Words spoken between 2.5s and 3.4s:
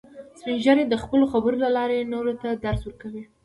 درس ورکوي